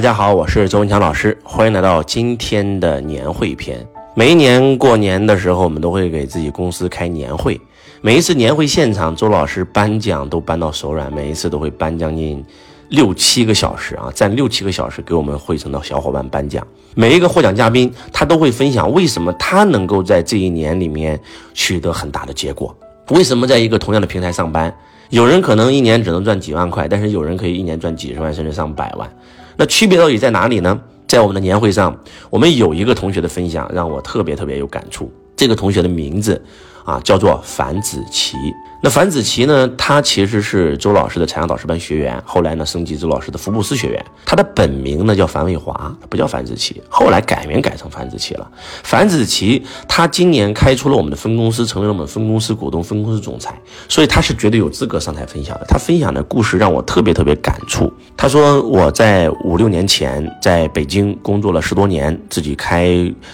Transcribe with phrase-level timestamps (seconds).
[0.00, 3.86] 大家好，我是周文强老师，欢迎来到今天的年会篇。
[4.14, 7.60] 每一年过年的时候，我们都会给自己公司开年会。
[8.00, 12.42] 每一次年会现场，周老师颁奖都颁到手软，每一次都会颁将近
[12.88, 16.66] 六七个小时啊，占六七个小时给我们会场的小伙伴颁奖。
[16.94, 21.20] 每一个获奖嘉宾，他都会分享为什么他能够在这一年里面
[21.52, 22.74] 取得很大的结果，
[23.10, 24.74] 为什么在一个同样的平台上班，
[25.10, 29.06] 有人可能一年只能赚几万块，但是有人可以一年赚几十万甚至上百万。
[29.60, 30.80] 那区别到底在哪里呢？
[31.06, 31.94] 在我们的年会上，
[32.30, 35.12] 我们有一个同学的分享让我特别特别有感触。
[35.36, 36.42] 这个同学的名字
[36.90, 38.36] 啊叫做樊子琪。
[38.82, 39.68] 那樊子琪呢？
[39.76, 44.02] 他其实是周老师的财商导师班学员，后来呢升级周老师的福布斯学员。
[44.24, 48.50] 他的本名呢叫樊卫华，不叫樊子琪，后来改名改成樊子琪了。
[48.82, 53.54] 樊子琪他今年开出了我们的分公司，成为了我们分公司股东、分公司总裁，
[53.86, 55.66] 所以他是绝对有资格上台分享的。
[55.68, 57.92] 他分享的故事让我特别特别感触。
[58.16, 62.86] 他说我在五六年前在北京工作了十多年，自己开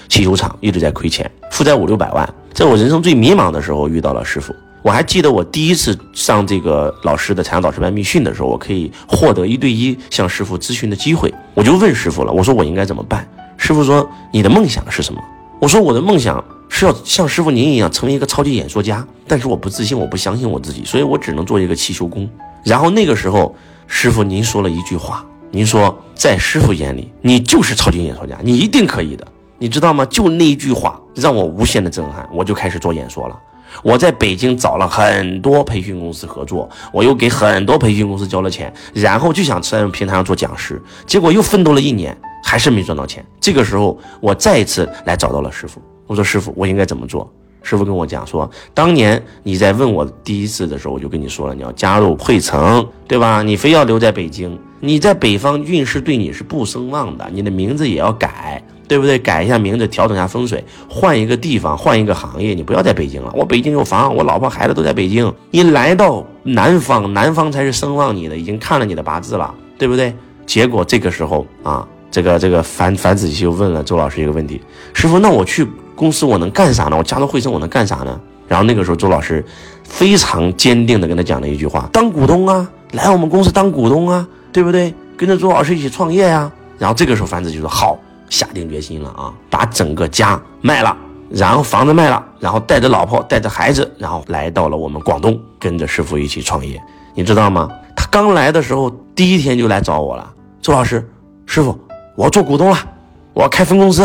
[0.09, 2.29] 汽修厂，一直在亏钱，负债五六百万。
[2.57, 4.57] 在我人生最迷茫的时候，遇到了师傅。
[4.81, 11.31] 我还记得我第一次上这个老师的财商导师班密训的时候，我可以获得一对一向师傅咨询的机会。
[11.53, 13.29] 我就问师傅了，我说我应该怎么办？
[13.59, 15.23] 师傅说你的梦想是什么？
[15.61, 22.27] 我说我的梦想是要像师傅您一样成为一个超级演说家，但是我不自信，我不相信我自己，所以我只能做一个汽修工。
[22.65, 23.55] 然后那个时候，
[23.87, 29.27] 师傅您说了一句话，您说在师傅眼里你就是超级演说家，你一定可以的，
[29.59, 30.05] 你知道吗？
[30.07, 33.39] 就那一句话让我无限的震撼，我就开始做演说了。
[33.83, 43.25] 我在北京找了很多培训公司合作，我又给很多培训公司交了钱，然后就想在平台上做讲师，结果又奋斗了一年，还是没赚到钱。
[43.41, 47.31] 这个时候，我再一次来找到了师傅，我说：“师傅，我应该怎么做？”
[47.63, 53.43] 师傅跟我讲说：“当年你在问我第一次的时候，我就跟你说了，你要加入汇成，对吧？
[53.43, 59.19] 你非要留在北京，你在北方运势对你是不声望的，你的名字也要改。”对不对？
[59.19, 62.55] 改一下名字，调整一下风水，换一个地方，换一个行业。
[62.55, 65.33] 你不要在北京了，我北京有房，我老婆孩子都在北京。
[65.51, 70.15] 你来到南方，南方才是声望你的，已经看了你的八字了，对不对？
[70.47, 74.61] 结果这个时候啊，这个这个樊樊子琪就问了周老师一个问题：
[74.95, 76.97] 师傅，那我去公司我能干啥呢？
[76.97, 78.21] 我加入汇成我能干啥呢？
[78.47, 79.45] 然后那个时候周老师
[79.83, 84.95] 非常坚定的跟他讲了一句话：当股东啊，来我们公司当股东啊，对不对？
[85.17, 86.53] 跟着周老师一起创业呀。
[86.79, 87.99] 然后这个时候樊子就说好。
[88.29, 90.97] 下定决心了啊，把整个家卖了，
[91.31, 96.81] 然后房子卖了，然后带着老婆，带着孩子，然后来到了我们广东，跟着师傅一起创业。
[97.15, 97.71] 你知道吗？
[97.97, 100.33] 他刚来的时候，第一天就来找我了。
[100.61, 101.09] 周老师，
[101.47, 101.79] 师傅，
[102.15, 102.77] 我要做股东了，
[103.33, 104.05] 我要开分公司。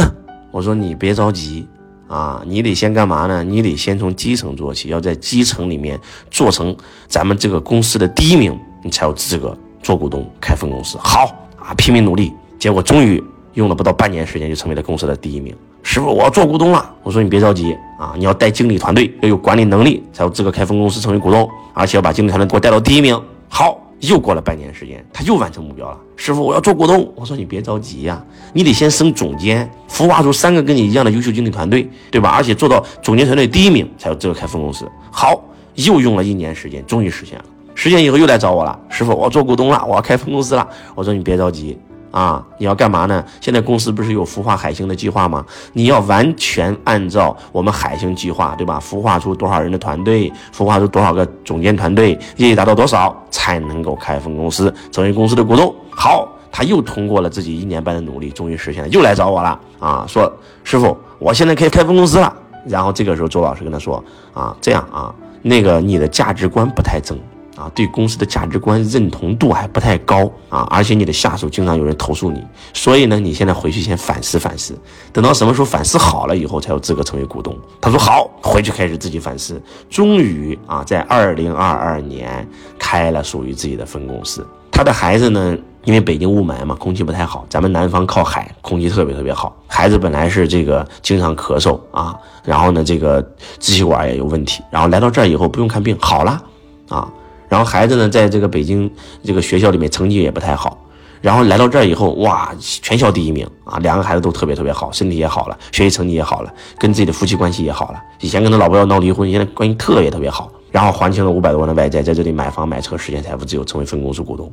[0.52, 1.68] 我说你别着急
[2.08, 3.44] 啊，你得先干嘛呢？
[3.44, 6.00] 你得先从基层做起，要在基层里面
[6.30, 6.76] 做成
[7.08, 10.98] 咱们这个公司的第一名，你才有资格做股东开分公司。
[10.98, 13.22] 好啊，拼命努力，结果终于。
[13.54, 15.56] 用了不到半年时间就成为了公司的第一名。
[15.84, 16.94] 师傅，我要做股东了。
[17.04, 23.20] 我说你别着急啊，你要带经理团队，要有管理能力，才有资格开分公司成为股东，而且要把经理团队给我带到第一名。
[23.50, 25.98] 好，又过了半年时间，他又完成目标了。
[26.16, 27.12] 师傅，我要做股东。
[27.16, 28.24] 我说你别着急呀，
[28.54, 32.30] 你得先升总监，孵化出三个跟你一样的优秀经理团队，对吧？
[32.30, 34.90] 而且做到总监团队第一名，才有资格开分公司。
[35.10, 35.44] 好，
[35.76, 37.46] 又用了一年时间，终于实现了。
[37.74, 40.68] 实现以后又来找我了，师傅，我要做股东了，我要开分公司了。
[40.94, 41.76] 我说你别着急。
[42.12, 43.24] 啊，你要干嘛呢？
[43.40, 45.46] 现在公司不是有孵化海星的计划吗？
[45.74, 48.80] 你要完全按照我们海星计划，对吧？
[48.80, 55.74] 孵化出多少人的团队，孵化出多少个总监团队，业绩达到多少才能够开分公司，成为公司的股东？
[55.90, 60.32] 好，他又通过了自己一年半的努力，终于实现了，又来找我了啊，说
[60.64, 62.34] 师傅，我现在可以开分公司了。
[62.68, 65.12] 然后这个时候，周老师跟他说啊，这样啊，
[65.42, 67.18] 那个你的价值观不太正。
[67.62, 74.76] 啊，对公司的价值观认同度还不太高啊，而且你的下属经常有人投诉你，所以呢，你现在回去先反思反思，
[75.14, 77.56] 等到什么时候反思好了以后，才有资格成为股东。
[77.80, 79.62] 他说好，回去开始自己反思，
[79.92, 82.48] 终于啊，在二零二二年
[82.80, 84.44] 开了属于自己的分公司。
[84.72, 89.56] 他的孩子呢，因为北京雾霾嘛，空气不太好，咱们南方靠海，空气特别特别好。
[89.68, 93.22] 孩子本来是这个经常咳嗽啊，然后呢，这个
[93.60, 96.42] 支气管也有问题，然后来到这儿以后不用看病，好了
[96.90, 97.08] 啊。
[97.52, 98.90] 然后孩子呢，在这个北京
[99.22, 100.86] 这个学校里面成绩也不太好，
[101.20, 103.78] 然后来到这儿以后，哇，全校第一名啊！
[103.80, 108.02] 两个孩子都特别特别好，身体也好了，学习成绩也好了，跟自己的夫妻关系也好了。
[108.22, 110.50] 以前跟他老婆要闹离婚，现在关系特别特别好。
[110.72, 114.50] 然后还清了五百多万的外债，在这里买房买车，实现财富自由，成为分公司股东。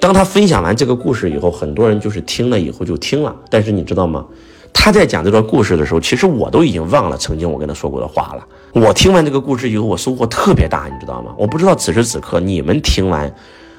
[0.00, 4.24] 当他分享完这个故事以后，很多人就是听了以后就听了，但是你知道吗？
[4.72, 8.46] 他在讲这段故事的时候，其实我都已经忘了曾经我跟他说过的话了。
[8.72, 11.34] 我听完这个故事以后，我收获特别大，你知道吗？
[11.36, 13.32] 我不知道此时此刻你们听完，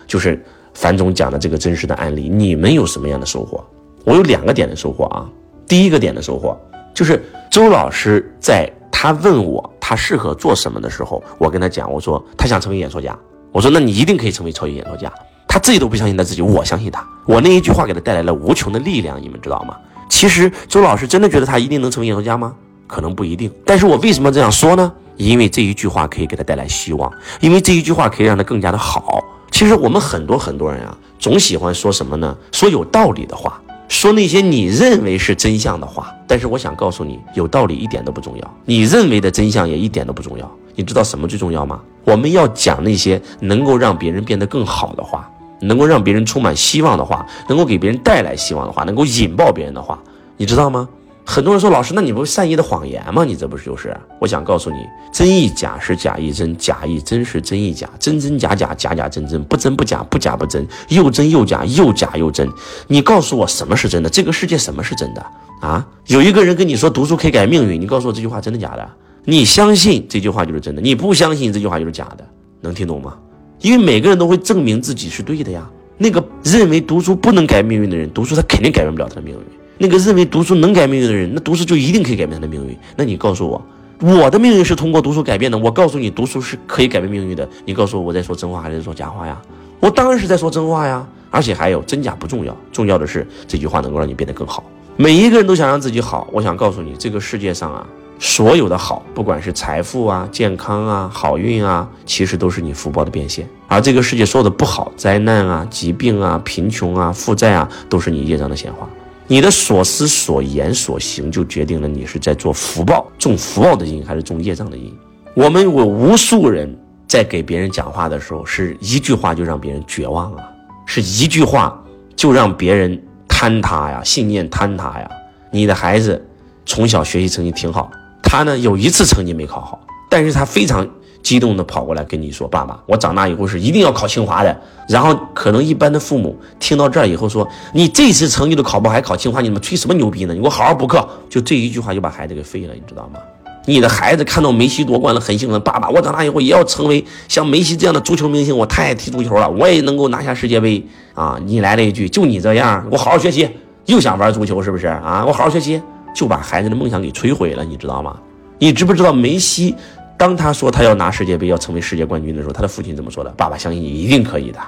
[0.06, 0.44] 就是
[0.74, 3.64] 樊总讲的这个真实的案例，你们有什么样的收获？
[4.04, 5.30] 我有两个点的收获啊。
[5.68, 6.58] 第一个点的收获
[6.96, 13.18] 就是周老师在他问我他适合做什么的时候，我跟他讲，我说他想成为演说家，
[13.52, 15.12] 我说那你一定可以成为超级演说家。
[15.48, 17.04] 他自己都不相信他自己，我相信他。
[17.26, 19.76] 我那一句话给他带来了无穷的力量，你们知道吗？
[20.10, 22.54] 其实周老师真的觉得他一定能成为演说家吗？
[22.88, 23.50] 可能不一定。
[23.64, 24.92] 但是我为什么这样说呢？
[25.16, 29.24] 因为这一句话可以给他带来希望，因为这一句话可以让他更加的好。
[29.52, 32.36] 其实我们很多很多人啊，总喜欢说什么呢？
[32.52, 36.14] 说有道理的话，说那些你认为是真相的话。
[36.28, 40.50] 但是我想告诉你，有道理一点都不重要，你认为的真相也一点都不重要。
[40.76, 41.82] 你知道什么最重要吗？
[42.06, 45.30] 我们要讲那些能够让别人变得更好的话。
[45.62, 50.02] 能够让别人充满希望的话，能够给别人带来希望的话，能够引爆别人的话，
[50.38, 50.88] 你知道吗？
[51.26, 53.24] 很多人说老师，那你不是善意的谎言吗？
[53.24, 53.96] 你这不是就是？
[54.20, 54.78] 我想告诉你，
[55.14, 62.50] 真亦假是假亦真，假亦真是真亦假，真真假假假假真真，不真不假不假不真，又真又假又假又真。
[62.88, 64.10] 你告诉我什么是真的？
[64.10, 65.24] 这个世界什么是真的
[65.62, 65.86] 啊？
[66.08, 68.90] 有一个人跟你说读书可以改命运，你告诉我这句话真的假的？
[69.26, 72.26] 你相信这句话就是真的，你不相信这句话就是假的，
[72.62, 73.14] 能听懂吗？
[73.62, 75.70] 因为每个人都会证明自己是对的呀。
[75.98, 79.40] 那个认为读书不能改命运的人，读书他肯定改变不了他的命运。
[79.78, 82.78] 那个认为读书能改命运的人，那读书就一定可以改变他的命运。
[82.96, 83.62] 那你告诉我，
[84.02, 85.58] 我的命运是通过读书改变的。
[85.58, 87.48] 我告诉你，读书是可以改变命运的。
[87.66, 89.42] 你告诉我，我在说真话还是说假话呀？
[89.80, 91.08] 我当然是在说真话呀。
[91.32, 94.64] 而且还有真假不重要，重要的是这句话能够让你变得更好。
[94.98, 96.28] 每一个人都想让自己好。
[96.32, 97.86] 我想告诉你，这个世界上啊。
[98.22, 108.88] 所有的好，不管是财富啊、健康啊、好运啊，其实都是你福报的变现；而这个世界所有的不好、灾难啊、疾病啊、贫穷啊、负债啊，都是你业障的显化。
[109.28, 114.94] 你的所思所言所行，就决定了你是在做福报、种福报的因，还是种业障的因。
[115.34, 116.78] 我们有无数人
[117.08, 120.44] 在给别人讲话的时候，是一句话就让别人绝望啊，
[120.86, 121.82] 是一句话
[122.18, 125.10] 就让别人坍塌呀，信念坍塌呀。
[125.52, 126.22] 你的孩子
[126.66, 127.90] 从小学习成绩挺好。
[128.32, 130.88] 他呢有一次成绩没考好，但是他非常
[131.24, 134.56] 激动的跑过来跟你说：“爸爸，我长大以后是一定要考清华的。”
[134.88, 140.34] 然后可能一般的父母听到这儿以后说：“你这次成绩都考不好还考清华，你们吹什么牛逼呢？
[140.36, 143.20] 你给我好好补课。”就这一句话就把孩子给废了，你知道吗？
[143.66, 150.86] 你的孩子看到梅西夺冠了很兴奋，爸爸，我长大以后也要成为像梅西这样的足球明星，我太爱踢足球了，我也能够拿下世界杯
[151.16, 151.40] 啊！
[151.44, 153.50] 你来了一句：“就你这样，我好好学习，
[153.88, 155.26] 又想玩足球是不是啊？
[155.28, 155.82] 我好好学习。”
[156.14, 158.18] 就把孩子的梦想给摧毁了，你知道吗？
[158.58, 159.76] 你知不知道梅西，
[160.18, 163.30] 当他说他要拿世界杯，要成为世界冠军的时候，他的父亲怎么说的？
[163.32, 164.60] 爸爸相信你一定可以的。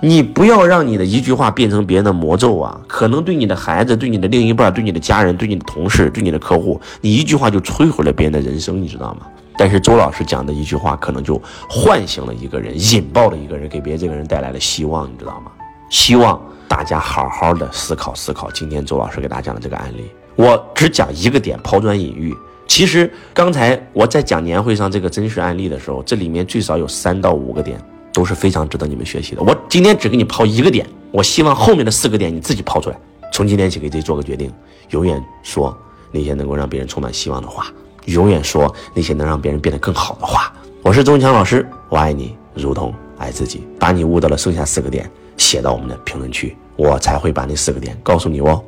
[0.00, 2.80] 你不要让你的一句话变成别人的魔咒啊！
[2.86, 9.26] 可能对你的孩子、对你的另一半、对你的家人、对你的同事、对你的客户，你一句话就摧毁了别人的人生，你知道吗？
[9.56, 15.50] 但是周老师讲的一句话，可能就唤醒了一个人，引爆了一个人，给别人这个人带来了希望，你知道吗？
[15.90, 20.10] 希望大家好好的思考思考，今天周老师给大家讲的这个案例。
[20.36, 22.36] 我只讲一个点，抛砖引玉。
[22.66, 27.80] 其实刚才我在讲年会上这个真实案例的时候，这里面最少有三到五个点
[28.12, 29.42] 都是非常值得你们学习的。
[29.42, 33.00] 我今天只给你抛一个点，我希望后面的四个点你自己抛出来。
[33.32, 34.52] 从今天起给自己做个决定，
[34.90, 35.76] 永远说
[36.12, 37.66] 那些能够让别人充满希望的话，
[38.04, 40.52] 永远说那些能让别人变得更好的话。
[40.82, 43.66] 我是钟强老师，我爱你如同爱自己。
[43.80, 48.62] 把你悟到了剩下四个点写到我们的评论区，我才会把那四个点告诉你哦。